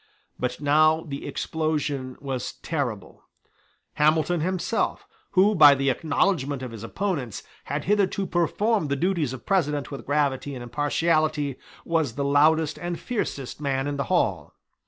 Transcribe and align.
But 0.39 0.59
now 0.59 1.01
the 1.03 1.27
explosion 1.27 2.17
was 2.19 2.53
terrible. 2.63 3.25
Hamilton 3.93 4.39
himself, 4.41 5.05
who, 5.33 5.53
by 5.53 5.75
the 5.75 5.91
acknowledgment 5.91 6.63
of 6.63 6.71
his 6.71 6.83
opponents, 6.83 7.43
had 7.65 7.83
hitherto 7.83 8.25
performed 8.25 8.89
the 8.89 8.95
duties 8.95 9.31
of 9.31 9.45
President 9.45 9.91
with 9.91 10.07
gravity 10.07 10.55
and 10.55 10.63
impartiality, 10.63 11.57
was 11.85 12.15
the 12.15 12.25
loudest 12.25 12.79
and 12.79 12.99
fiercest 12.99 13.61
man 13.61 13.85
in 13.85 13.97
the 13.97 14.05
hall. 14.05 14.55